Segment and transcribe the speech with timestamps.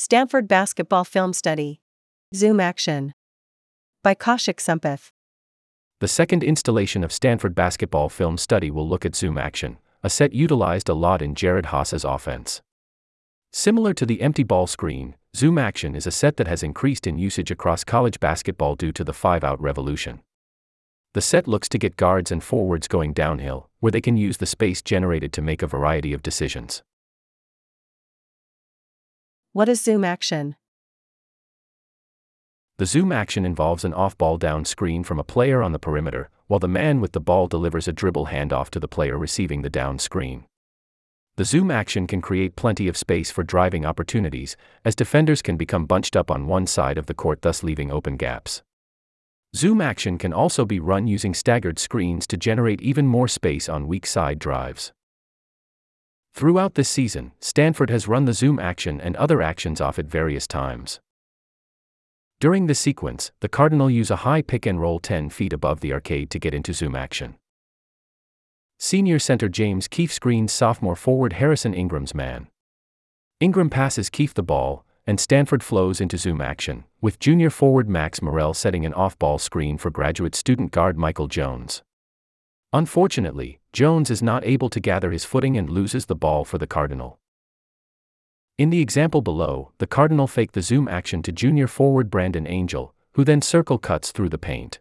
[0.00, 1.80] Stanford Basketball Film Study.
[2.32, 3.14] Zoom Action.
[4.04, 5.10] By Kaushik Sampath.
[5.98, 10.32] The second installation of Stanford Basketball Film Study will look at zoom action, a set
[10.32, 12.62] utilized a lot in Jerod Haase's offense.
[13.52, 17.18] Similar to the empty ball screen, zoom action is a set that has increased in
[17.18, 20.20] usage across college basketball due to the five out revolution.
[21.14, 24.46] The set looks to get guards and forwards going downhill, where they can use the
[24.46, 26.84] space generated to make a variety of decisions.
[29.58, 30.54] What is zoom action?
[32.76, 36.30] The zoom action involves an off ball down screen from a player on the perimeter,
[36.46, 39.68] while the man with the ball delivers a dribble handoff to the player receiving the
[39.68, 40.44] down screen.
[41.38, 45.86] The zoom action can create plenty of space for driving opportunities, as defenders can become
[45.86, 48.62] bunched up on one side of the court, thus leaving open gaps.
[49.56, 53.88] Zoom action can also be run using staggered screens to generate even more space on
[53.88, 54.92] weak side drives.
[56.38, 60.46] Throughout this season, Stanford has run the zoom action and other actions off at various
[60.46, 61.00] times.
[62.38, 65.92] During this sequence, the Cardinal use a high pick and roll 10 feet above the
[65.92, 67.34] arcade to get into zoom action.
[68.78, 72.46] Senior center James Keefe screens sophomore forward Harrison Ingram's man.
[73.40, 78.22] Ingram passes Keefe the ball, and Stanford flows into zoom action, with junior forward Max
[78.22, 81.82] Murrell setting an off ball screen for graduate student guard Michael Jones.
[82.72, 86.66] Unfortunately, Jones is not able to gather his footing and loses the ball for the
[86.66, 87.18] Cardinal.
[88.56, 92.94] In the example below, the Cardinal fake the zoom action to junior forward Brandon Angel,
[93.12, 94.80] who then circle cuts through the paint.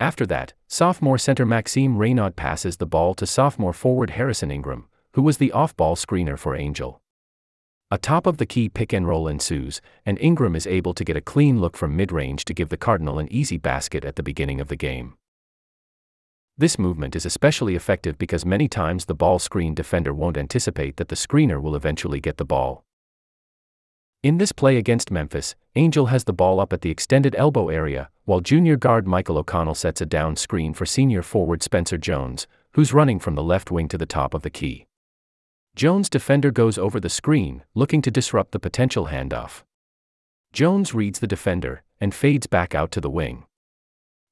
[0.00, 5.22] After that, sophomore center Maxime Raynaud passes the ball to sophomore forward Harrison Ingram, who
[5.22, 7.02] was the off ball screener for Angel.
[7.90, 11.16] A top of the key pick and roll ensues, and Ingram is able to get
[11.16, 14.22] a clean look from mid range to give the Cardinal an easy basket at the
[14.22, 15.16] beginning of the game.
[16.60, 21.06] This movement is especially effective because many times the ball screen defender won't anticipate that
[21.06, 22.84] the screener will eventually get the ball.
[24.24, 28.10] In this play against Memphis, Angel has the ball up at the extended elbow area,
[28.24, 32.92] while junior guard Michael O'Connell sets a down screen for senior forward Spencer Jones, who's
[32.92, 34.88] running from the left wing to the top of the key.
[35.76, 39.62] Jones' defender goes over the screen, looking to disrupt the potential handoff.
[40.52, 43.44] Jones reads the defender and fades back out to the wing.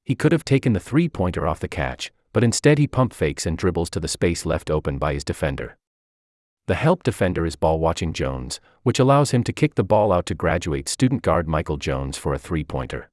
[0.03, 3.47] He could have taken the three pointer off the catch, but instead he pump fakes
[3.47, 5.75] and dribbles to the space left open by his defender.
[6.67, 10.27] The help defender is ball watching Jones, which allows him to kick the ball out
[10.27, 13.09] to graduate student guard Michael Jones for a three pointer.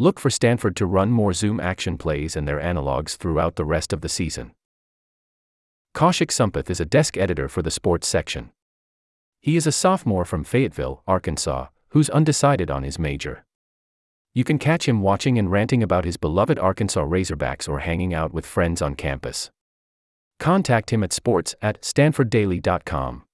[0.00, 3.92] Look for Stanford to run more zoom action plays and their analogs throughout the rest
[3.92, 4.50] of the season.
[5.94, 8.50] Kaushik Sampath is a desk editor for the sports section.
[9.40, 13.44] He is a sophomore from Fayetteville, Arkansas, who's undecided on his major.
[14.36, 18.34] You can catch him watching and ranting about his beloved Arkansas Razorbacks or hanging out
[18.34, 19.50] with friends on campus.
[20.38, 23.25] Contact him at sports at stanforddaily.com.